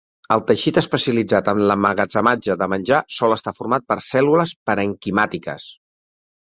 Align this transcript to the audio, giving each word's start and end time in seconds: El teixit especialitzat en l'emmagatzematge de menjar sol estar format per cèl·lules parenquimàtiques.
El 0.35 0.41
teixit 0.51 0.79
especialitzat 0.81 1.51
en 1.53 1.61
l'emmagatzematge 1.71 2.57
de 2.63 2.69
menjar 2.73 3.03
sol 3.19 3.39
estar 3.39 3.57
format 3.61 3.87
per 3.93 4.01
cèl·lules 4.11 4.59
parenquimàtiques. 4.71 5.71